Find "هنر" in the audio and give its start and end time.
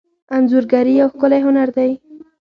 1.45-1.69